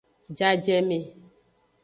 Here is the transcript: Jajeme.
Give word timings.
Jajeme. 0.37 0.99